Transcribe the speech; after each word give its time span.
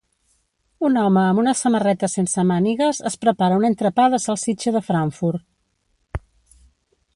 Un 0.87 0.95
home 1.01 1.19
amb 1.23 1.41
una 1.41 1.53
samarreta 1.59 2.09
sense 2.13 2.45
mànigues 2.53 3.03
es 3.11 3.19
prepara 3.27 3.61
un 3.61 3.69
entrepà 3.71 4.09
de 4.15 4.23
salsitxa 4.27 4.77
de 4.79 4.85
Frankfurt. 4.91 6.23